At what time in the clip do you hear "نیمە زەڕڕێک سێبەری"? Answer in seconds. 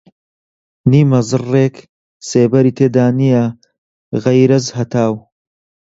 0.91-2.75